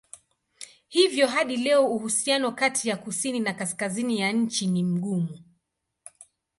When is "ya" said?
2.89-2.97, 4.19-4.31